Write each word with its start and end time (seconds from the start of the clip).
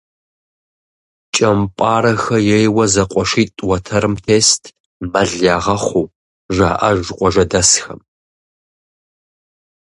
КӀэмпӀарэхэ 1.35 2.37
ейуэ 2.57 2.85
зэкъуэшитӀ 2.93 3.61
уэтэрым 3.67 4.15
тест, 4.25 4.63
мэл 5.11 5.31
ягъэхъуу, 5.55 6.11
жаӀэж 6.55 6.99
къуажэдэсхэм. 7.17 7.99